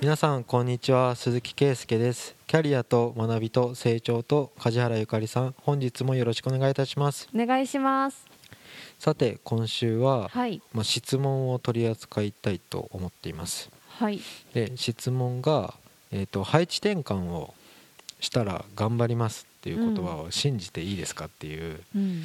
[0.00, 1.14] 皆さんこんにちは。
[1.14, 2.34] 鈴木圭介です。
[2.48, 5.54] キャリアと学びと成長と梶原ゆかりさん。
[5.62, 7.28] 本日もよろしくお願いいたします。
[7.34, 8.26] お願いします。
[8.98, 10.60] さて今週は、はい。
[10.72, 13.70] まあ、質問を取り扱いたいと思っています。
[13.88, 14.20] はい。
[14.52, 15.74] で質問が、
[16.10, 17.54] えー、と配置転換を
[18.20, 21.80] したら頑張りますっていう言葉を信じていいですかっていう。
[21.94, 22.24] うん。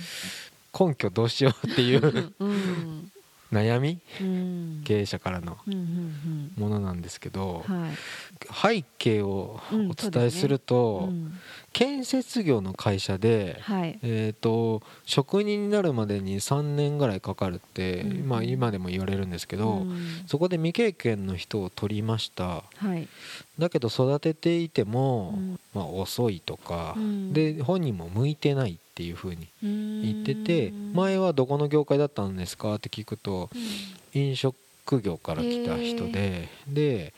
[0.78, 2.34] 根拠どうしようっていう。
[2.40, 3.12] うん
[3.52, 4.00] 悩み？
[4.22, 4.82] うん。
[4.84, 7.66] 経営者からのうんうんものなんですけど
[8.62, 11.34] 背景をうんお伝えすると、うん。
[11.72, 14.00] 建設業の会社で、はい。
[14.02, 18.28] えー、と職人になるまでに3年ぐらいかかるって、うん。
[18.28, 20.24] まあ、今でも言われるんですけど、うん。
[20.28, 22.64] そこで未経験の人を取りました。
[22.76, 23.08] はい。
[23.58, 25.60] だけど育てていても、うん。
[25.74, 27.34] まあ、遅いとか、うん。
[27.34, 32.76] で本人も向いてないっていうふうに言っててうん前はどこの業界だったんですか？
[32.76, 34.22] って聞くとうん。
[34.22, 37.14] 飲食業から来た人でで、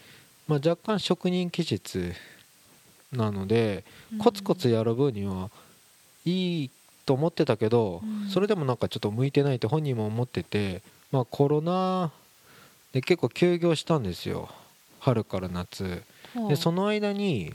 [0.48, 2.14] まあ、若干職人気質
[3.12, 3.84] なので
[4.20, 5.50] コツコツやる分には
[6.24, 6.70] いい
[7.08, 8.30] と思ってたけどうん。
[8.30, 12.12] それでもなんかちょっと向いてないって本人も思っててまあコロナ
[12.94, 14.50] で結構休業したんですよ。
[15.00, 16.04] 春から夏。
[16.48, 17.54] でそのの間に、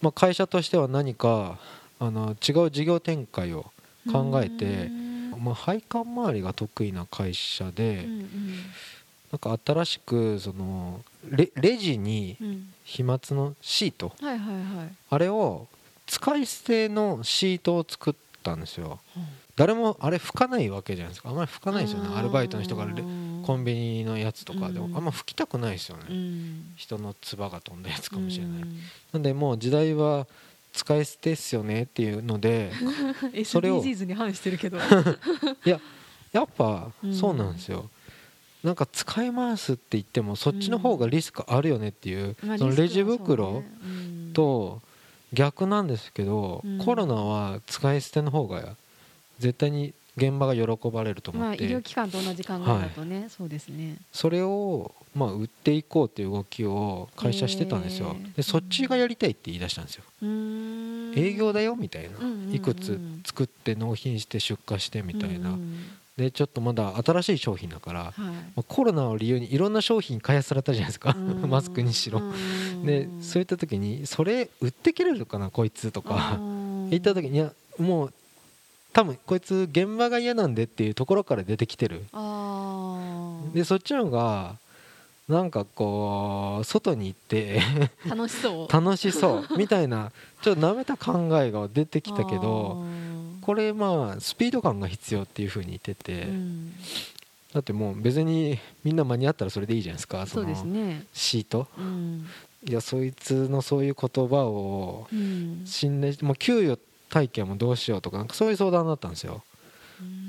[0.00, 1.58] まあ、会社としては何か
[2.00, 3.72] あの違う事業展開を
[4.10, 4.90] 考えて
[5.38, 8.06] まあ、配管周りが得意な会社で、
[9.30, 12.36] なんか新しくそのレレジに
[12.84, 14.12] 飛沫のシート
[15.10, 15.68] あれを
[16.06, 18.98] 使い捨てのシートを作ったんですよ。
[19.56, 21.30] 誰もあれ拭かないわけじゃないですか。
[21.30, 22.16] あんまり拭かないですよね。
[22.16, 22.92] アルバイトの人がレ
[23.44, 24.96] コンビニのやつとかでもうん。
[24.96, 26.04] あんま拭きたくないですよね。
[26.08, 26.72] うん。
[26.76, 28.62] 人の唾が飛んだやつかもしれない。
[28.62, 28.78] うん。
[29.12, 30.26] なんでもう時代は
[30.78, 32.70] 使い捨てっすよねっていうので
[33.44, 33.82] それを。
[33.82, 34.78] SDGs に反してるけど。
[35.66, 35.80] いや
[36.32, 37.14] やっぱうん。
[37.14, 37.90] そうなんですよ、
[38.62, 44.32] なんか使い回すって言ってもそっちの方がリスクあるよねっていう、まあそのレジ袋うん。
[44.34, 44.80] と
[45.32, 46.78] 逆なんですけど、うん。
[46.78, 48.76] コロナは使い捨ての方が
[49.40, 53.96] 絶対に現場が喜ばれるとまあ医思って、療機関と同じ考えだとねそうですね。
[54.12, 58.08] それをまあ売っていこうっていう動きを会社してたんですよ。
[58.08, 58.36] へー。
[58.36, 60.04] でそっちがやりたいって言い出したんですよ。
[61.16, 62.18] 営業だよみたいな。
[62.18, 62.54] うんうんうん。
[62.54, 65.50] いくつ作って納品して出荷してみたいな。
[65.50, 65.84] うんうん
[66.18, 68.20] でちょっとまだ新しい商品だからはい。
[68.20, 71.14] まあコロナを理由にいろんな商品開発されたじゃないですか。
[71.16, 72.18] うんマスクにしろ。
[72.18, 72.22] う
[72.74, 76.36] んでそういった時にそれ売ってけれるかなこいつとか。
[76.40, 76.58] うん
[76.90, 78.14] 言った時にいやもう
[78.98, 82.02] 多分こいつ現場が嫌なんでっていうところから出てきてる。
[83.54, 84.56] でそっちの方が
[85.28, 87.60] なんかこう外に行って
[88.08, 88.66] 楽しそう。
[88.74, 90.10] 楽しそうみたいな
[90.42, 92.84] ちょっとなめた考えが出てきたけど
[93.40, 96.72] これまあスピード感が必要っていうふうに言ってて、うん。
[97.54, 101.68] だってもう別にみんな間に合ったらそれでいいじゃないですかそうですのねシート。
[101.78, 102.26] うん。
[102.68, 105.62] いやそいつのそういう言葉をうん。
[105.66, 109.42] 信頼してもう給与体系もどうしようとかなんかそういう相談だったんですよ。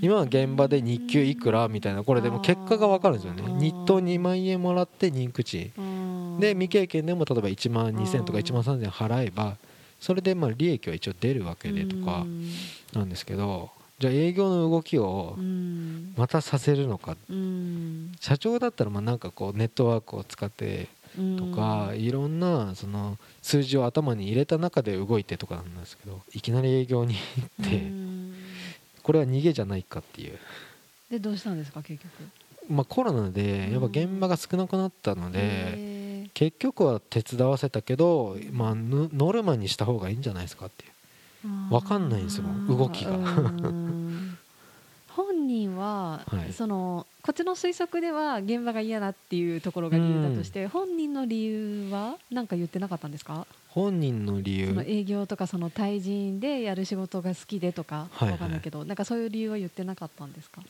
[0.01, 3.43] 今は現場で日給いくらみたいなこれでも結果が分かるんですよね。
[3.55, 6.37] 日当2万円もらって人口うん。
[6.39, 9.57] で未経験でも例えば1万2000とかあー1万3000払えば
[9.99, 12.25] それでまあ利益は一応出るわけでとか
[12.93, 12.99] うん。
[12.99, 16.13] なんですけどじゃあ営業の動きをうん。
[16.15, 17.17] またさせるのか。
[17.29, 18.11] うん。
[18.21, 27.15] 社長だったらまあなんかこうネットワークを使ってとかいろんなその数字を頭に入れた中で動いてとかなんですけどいきなり営業に
[27.59, 28.33] 行ってうん。
[29.03, 30.37] これは逃げじゃないかっていう。
[31.09, 32.11] でどうしたんですか結局？
[32.69, 40.91] まあコロナでやっぱ現場が少なくなったので結局は手伝わせたけどまあぬノルマにした方がいいんじゃないですかっていう。
[41.73, 43.11] わかんないんですよ動きが
[45.49, 46.53] 人は、はい。
[46.53, 53.45] そのこっちの推測では現場が嫌だっていうところが理由だとして、本人の理由は何か言ってなかったんですか？
[53.69, 58.31] 本人の理その由営業とかその対人でやる仕事が好きでとかはいはい。
[58.33, 60.61] わかんないけど、なんかそういう理由は言ってなかったんですか？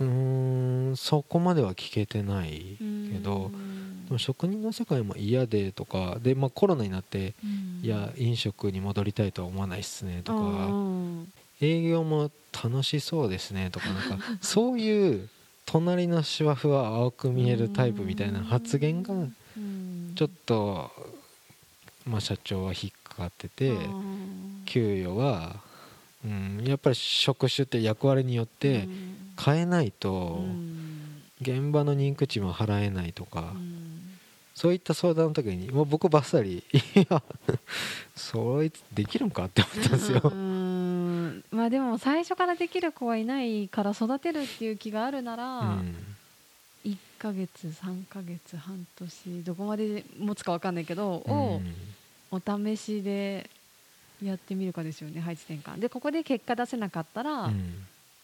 [0.00, 2.76] うーんそこまでは聞けてない
[3.12, 4.06] けどうん。
[4.06, 7.80] でも職人の世界も嫌でとかで、まあ、コロナになってうん。
[7.82, 10.40] いや飲食に戻りたいとは思わないっすねとか。
[10.40, 11.32] うん
[11.64, 15.28] 営業も楽しそうですねとかなんかそういう
[15.66, 19.16] 隣の芝生は青く見えるタイプみたいな発言がう
[19.60, 20.12] ん。
[20.14, 20.90] ちょっと、
[22.06, 24.62] まあ、社長は引っかかっててうん。
[24.64, 25.56] 給与は、
[26.24, 28.88] うん、やっぱり職種って役割によってうん。
[29.42, 31.22] 変えないとうん。
[31.40, 33.84] 現場の人口も払えないとかうん。
[34.54, 37.22] そういった相談の時にもう僕ばっさりいや
[38.14, 40.20] そいつできるんかって思ったんですよ
[41.64, 45.96] あでも最初からできる子はいないから育てるっていう気があるなら、うん。
[46.84, 51.62] 1ヶ月3ヶ月半年どこまで持つか分かんないけど、を
[52.30, 53.48] お試しで
[54.22, 55.80] やってみるかですよね配置転換。
[55.80, 57.50] でここで結果出せなかったら、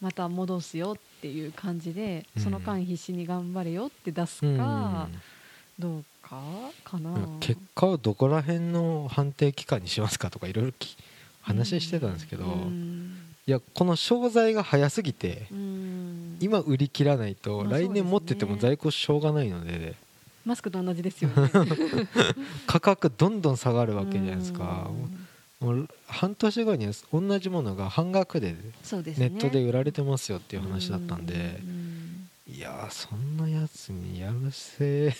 [0.00, 5.08] また戻すよっていう感じで、その間必死に頑張れよって出すか、
[5.78, 6.42] どうか
[6.84, 7.16] かな。
[7.40, 10.72] 結果をどこら辺の判定期間にしますかとかいろいろ
[11.40, 12.44] 話してたんですけど、
[13.50, 15.48] いやこの商材が早すぎて、
[16.38, 19.96] 今売り切らないと来年持ってても在庫しょうがないので。
[20.44, 21.50] マスクと同じですよね。
[22.68, 24.88] 価格どんどん下がるわけじゃないですか。
[25.58, 31.58] もう半年後には同じものが半額でネットで売られてますよっていう話だったんで。
[32.46, 35.12] いやそんなやつにやらせ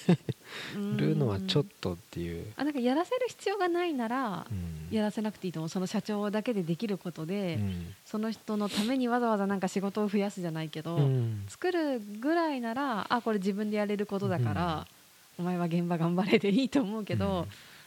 [0.97, 2.47] るのはちょっとっていう。
[2.55, 4.47] あなんかやらせる必要がないなら
[4.91, 5.69] やらせなくていいと思う。
[5.69, 14.87] その社長だけでできることで、うん、その人のためにわざわざなんか仕事を増やすじゃないけど、うん、作るぐらいならあこれ自分でやれることだから、
[15.39, 17.47] お前は現場頑張れでいいと思うけど、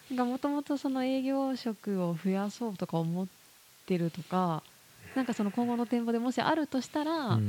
[0.10, 3.28] もともとその営業職を増やそうとか思っ
[3.86, 4.64] てるとか
[5.16, 7.40] なんかその今後の展望でもしあるとしたら、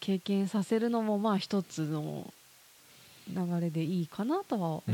[0.00, 2.32] 経験させるのもまあ一つの
[3.28, 4.92] 流れでいいかなとは思う。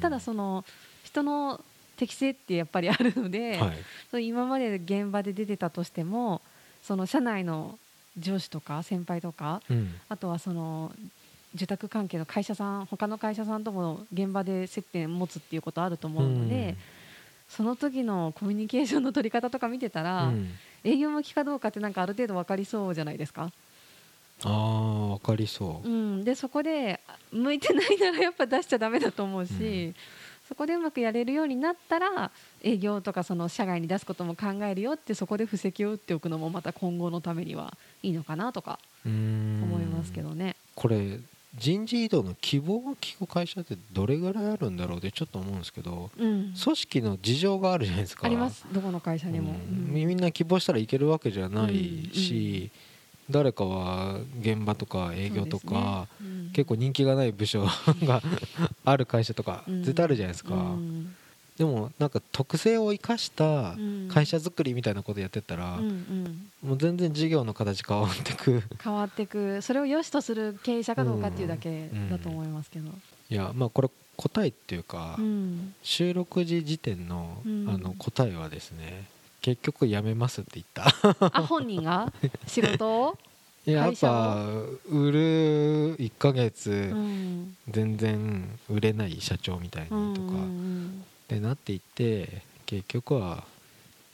[0.00, 0.64] ただその
[1.02, 1.60] 人の
[1.96, 3.72] 適性ってやっぱりあるので、はい、
[4.10, 6.40] そ今まで現場で出てたとしても
[6.82, 7.78] その社内の
[8.18, 10.92] 上司とか先輩とか、うん、あとはその
[11.54, 16.76] 受託関係の会社さん他の会社さんとも現場で接点持つっていうことあると思うので、うん、
[17.48, 20.50] その時のコミュニケーションの取り方とか見てたら、うん、
[20.84, 23.50] 営業向きかどうかってなんかある程度分かりそうじゃないですか。
[24.44, 27.00] あー分かりそう、うん、でそこで
[27.32, 29.94] 向いてないならやっぱ出しちゃだめだと思うし、うん、
[30.48, 32.30] そこでうまくやれるようになったら
[32.62, 40.56] 営業とかその社外に出すことも考えるよってそこで布石を打っておくのもまた今後のためにはいいのかなとか思いますけどね。
[40.74, 41.18] これ
[41.54, 48.26] 人事異動の希望を聞く会社ってどれぐらいあるんだろうってちょっと思うんですけど、うん、組織の事情があるじゃないですか。
[48.26, 48.66] あります。
[48.70, 52.95] どこの会社にも、うん、みんな希望したらいけるわけじゃないし、うん
[53.30, 56.26] 誰かは現場とか営業とか、ね。
[56.28, 57.64] うん、結構人気がない部署
[58.04, 58.22] が
[58.84, 61.14] ある会社とか絶対あるじゃないですか、うん、
[61.56, 63.76] でもなんか特性を生かした
[64.08, 68.62] 会社作りみたいなことやってたら、うん、もう全然事業の形変わってく。
[68.82, 69.60] 変わってく。
[69.62, 72.90] それを良しとする経営者かどうかっていうだけだと思いますけど、
[73.30, 75.18] いやまあこれ答えっていうか、
[75.82, 79.04] 収録時時点のあの答えはですね
[79.40, 80.86] 結局辞めますって言った。
[81.38, 82.12] あ本人が？
[82.46, 83.18] 仕事を？
[83.66, 84.46] いややっぱ
[84.88, 86.94] 売る1か月
[87.68, 90.32] 全然売れない社長みたいにとか。
[91.26, 93.42] ってなっていって結局は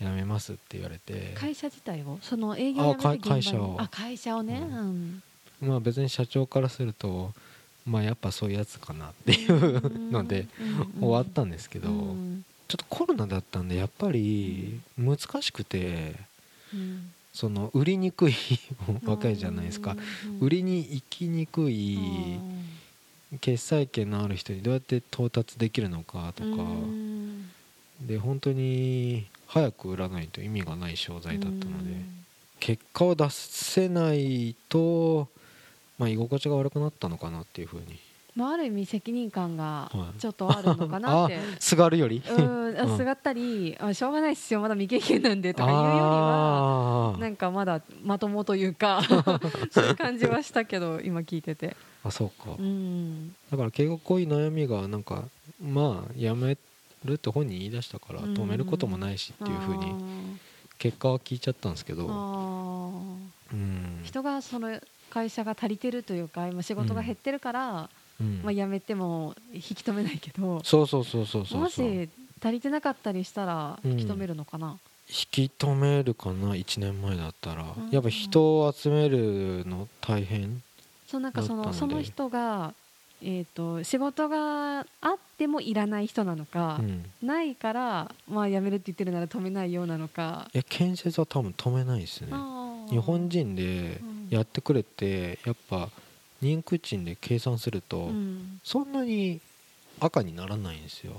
[0.00, 1.34] 辞めますって言われて。
[1.34, 2.18] 会社自体を？
[2.22, 3.76] その営業あ会社を。
[3.78, 5.22] あ会社をね、うん、
[5.60, 7.32] まあ別に社長からすると
[7.84, 10.46] まあやっぱそういうやつかなっていうので
[10.98, 11.90] 終わったんですけど、
[12.72, 16.14] ちょっとコロナだったんでやっぱり難しくて、
[16.72, 18.34] うん、その売りにくい
[19.04, 19.94] わけじゃないですか、
[20.40, 21.98] 売りに行きにくい
[23.42, 26.48] 決済権のある人にどうやって到達できるのかとか、
[28.00, 31.94] で本当に早く売らないと意味がない商材だったので、
[32.58, 35.28] 結果を出せないと、
[35.98, 38.00] まあ、居心地が悪くなったのかなっていうふうに
[38.34, 42.22] まあ、ある意味責任感がちょっとあるのかなって、すがるより。
[42.28, 42.62] うん
[42.96, 49.02] すがったりあしょうがないっすよまだ未経験なんでとかいうよりはなんかまだまともというか
[49.70, 51.76] そういう感じはしたけど今聞いてて。
[52.04, 55.22] あそうか、うん、だから結構こういう悩みがなんか
[55.62, 56.58] まあやめ
[57.04, 59.94] るって本人言い出したから止めることもないしっていうふうに
[60.78, 62.08] 結果は聞いちゃったんですけど、
[63.52, 67.88] うん、人がその会社が足りてるというか今仕事が減ってるから、
[68.42, 72.08] まあ、辞めても引き止めないけどそうそうそうそうそうもし
[72.42, 74.78] 足りてなかったりしたら引き止めるのかな、うん、引
[75.30, 80.62] き止めるかな？1年前だったら、やっぱ人を集めるの大変
[81.06, 82.74] そうなんかそのその人が、
[83.22, 84.86] えーと、仕事があっ
[85.38, 90.50] てもいらない人なのか、うん、ないから、まあ、辞めるって言ってるなら止めないようなのか。
[90.54, 92.28] いや建設は多分止めないですね。
[92.90, 94.00] 日本人で
[94.30, 95.90] やってくれってやっぱ
[96.42, 98.10] 人工賃で計算すると、
[98.64, 99.40] そんなに
[100.00, 101.12] 赤にならないんですよ、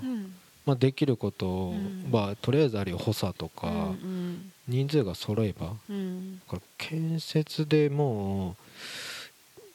[0.65, 1.75] まあ、できることを、
[2.11, 3.95] まあ、とりあえずあるいは補佐とか、
[4.67, 5.73] 人数が揃えば、だ
[6.47, 8.63] から建設でもう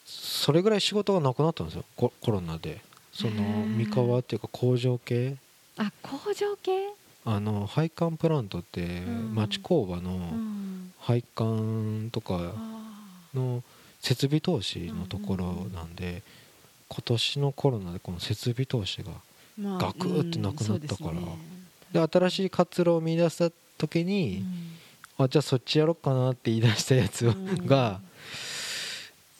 [0.05, 2.81] それぐらい仕事がなくなったんですよコロナで。
[3.11, 5.35] その三河っていうか工場系。
[5.77, 6.71] あ工場系？
[7.25, 9.01] あの配管プラントって
[9.33, 10.19] 町工場の
[10.99, 12.53] 配管とか
[13.33, 13.61] の
[14.01, 16.21] 設備投資のところなんで、
[16.87, 19.11] 今年のコロナでこの設備投資が
[19.77, 21.11] ガクッとなくなったか
[21.91, 24.43] ら、で新しい活路を見出した時に、
[25.17, 27.25] あじゃあそっちやろうかなって言い出したやつ
[27.65, 28.01] が、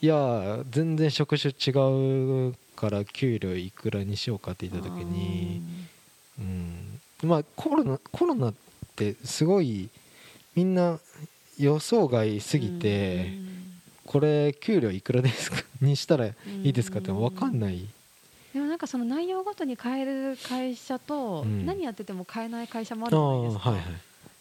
[0.01, 5.61] いや全然職種違うから給料いくらにしようかって言った時に、
[6.39, 8.53] うん、まあコロナコロナっ
[8.95, 9.89] てすごい
[10.55, 10.99] みんな
[11.57, 13.33] 予想外すぎて、
[14.09, 15.63] これ給料いくらですか？
[15.81, 17.85] にしたらいいですかって分かんない。
[18.55, 23.85] でもなんかその内容ごとに変える会社と何やってても変えない会社もあるじゃないですか、はいはい、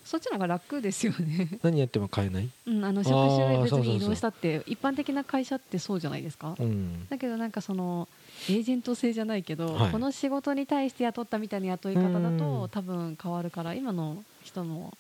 [0.07, 1.59] そっちの方が楽ですよね。
[1.63, 8.09] 何やっても変えない、うん、あの職種別に移動したって一般的な会社ってそうじゃないですか、うん、だけどなんかその
[8.49, 14.97] エージェント制じゃないけど、はい、この仕事に対して雇ったみたいな雇い方だと多分変わるから今の人の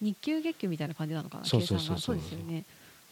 [0.00, 1.44] 日給月給みたいな感じなのかな？
[1.44, 1.98] 計算が。
[1.98, 2.64] そうですよね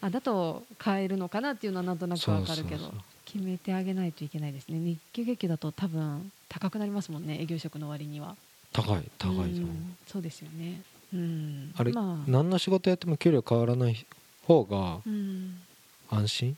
[0.03, 2.93] あだと変えるのかなっていうのはなんとなくわかるけど。
[3.25, 4.79] 決めてあげないといけないですね。
[4.79, 8.37] 日給月給だと多分高くなりますもんね営業職の割には。
[8.75, 10.83] 高い高いじゃんそうですよね。
[11.15, 11.73] うん。
[11.75, 14.07] あれ、まあ、何の仕事やっても給料変わらない
[14.47, 15.01] 方が
[16.11, 16.57] 安心？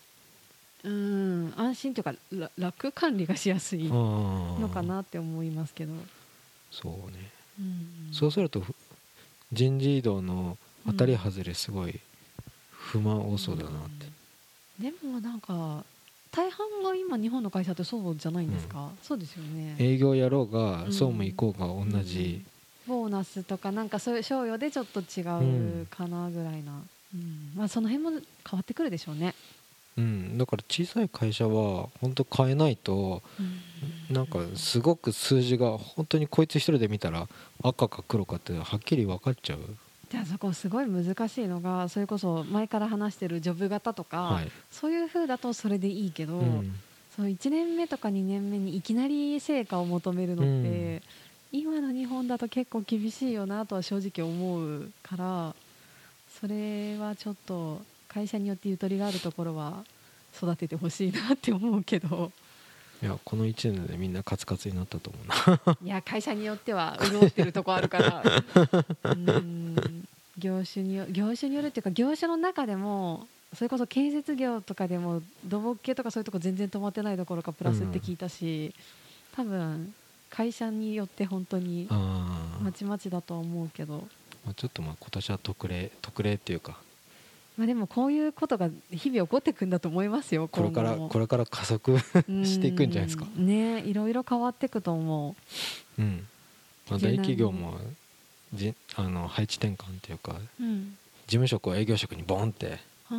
[0.83, 1.55] うん。
[1.57, 2.15] 安心というか
[2.59, 5.93] 楽管理がしやすいのかなって思いますけど。
[6.73, 8.65] そうね、うん、そうすると
[9.53, 12.01] 人事異動の当たり外れすごい
[12.95, 14.07] 不満多そうだなって、
[14.81, 15.83] うん、でもなんか
[16.31, 19.75] 大半が今日本の会社ってそうじゃないんですか、うん、そうですよね。
[19.81, 22.45] 営業やろうが総務行こうが同じ、
[22.87, 25.23] ボーナスとかなんかそういう賞与でちょっと違
[25.83, 26.83] うかなぐらいな、
[27.15, 27.53] うん。
[27.57, 28.21] まあ、その辺も変
[28.53, 29.35] わってくるでしょうね。
[29.97, 33.23] うん、だから小さい会社は本当変えないと、
[34.11, 37.29] なんかすごく数字が本当にこいつ一人で見たら
[37.63, 39.59] 赤か黒かってはっきり分かっちゃう
[40.15, 46.73] じゃあそこすごい難しいのがそれこそ前から話してるジョブ型とか、はい、そういうふうだとそれでいいけど、うん、
[47.17, 51.03] そう1年目とか2年目にいきなり成果を求めるのって、
[51.53, 55.53] うん、今の日本だと結構厳しいよなとは正直思うから
[56.41, 59.83] それはちょっと会社によってゆとりがあるところは
[60.37, 62.31] 育ててほしいなって思うけど。
[63.03, 65.79] いやこの1年でみんなカツカツになったと思うな。
[65.83, 68.23] いや会社によっては潤ってるとこあるから。
[69.13, 69.64] うん
[70.39, 78.75] 業種に業種によるっていうか業種の中でもそれこそ建設業とかでも土木系とかそういうとこ全然止まってないどころかプラスって聞いたし、
[79.39, 79.95] うん、多分
[80.29, 84.09] 会社によって本当にまちまちだとは思うけど、
[84.45, 86.77] まあ、ちょっとまあ今年は特例特例っていうか。
[87.57, 93.27] まあ、でもこういうことが日々起こっていくんだと思いますよこれからこれから加速していくんじゃないですか。
[93.37, 95.37] ねいろいろ変わっていくと思
[95.99, 96.27] う、うん。
[96.91, 97.79] まあ、大企業も
[98.55, 100.97] じあの配置転換っていうか、うん、
[101.27, 102.79] 事務職を営業職にボンって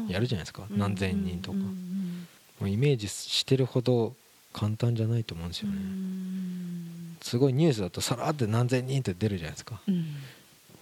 [0.09, 2.27] やるじゃないですか、うん、何千人とか、うん
[2.61, 4.13] うん、イメージしてるほど
[4.53, 5.75] 簡単じゃないと思うんですよね。
[7.21, 10.05] すごいニュースだとさらって何千人って出るじゃないですか、うん。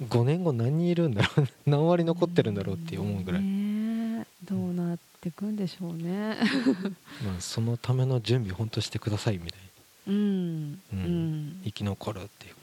[0.07, 1.47] 5年後何人いるんだろう。
[1.65, 6.37] 何割残ってるんだろうって思うぐらい、ね、どうなっていくんでしょうね。
[7.25, 9.59] まあそのための準備本当してくださいみたい
[10.07, 12.62] な、うん、うん、生き残るっていうか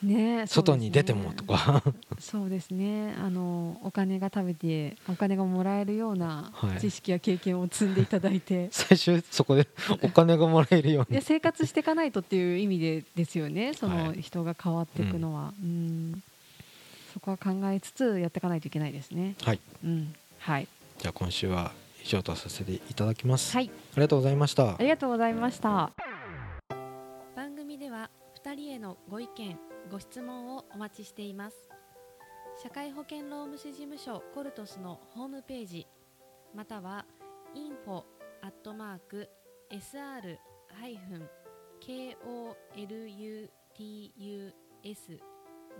[0.00, 1.82] ね、外に出てもとか
[2.20, 9.66] そうですねあのお金が食べてお金がもらえるような知識や経験を積んでいただいて、はい、最終そこで
[10.02, 16.22] お金がもらえるように生活していかないとっていう意味でですよねその人が変わっていくのは、はい、うん
[17.12, 19.34] そこは考えつつやっていかないといけないですね。
[19.42, 19.60] はい。
[19.84, 20.14] うん。
[20.38, 20.68] はい。
[20.98, 21.72] じゃあ今週は
[22.04, 23.52] 以上とさせていただきます。
[23.52, 23.70] はい。
[23.72, 24.74] ありがとうございました。
[24.74, 25.90] ありがとうございました。
[27.34, 28.10] 番組では
[28.44, 29.58] 2人へのご意見、
[29.90, 31.56] ご質問をお待ちしています。
[32.62, 35.86] 社会保険労務士事務所コルトスのホームページ
[36.54, 37.06] または
[37.54, 38.02] info
[38.42, 39.28] アットマーク
[39.70, 40.36] sr
[40.80, 41.28] ハイフン
[41.80, 43.48] kolutus